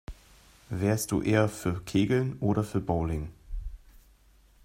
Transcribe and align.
Wärst 0.71 1.11
du 1.11 1.21
eher 1.21 1.47
für 1.47 1.79
Kegeln 1.81 2.35
oder 2.39 2.63
für 2.63 2.79
Bowling? 2.81 3.29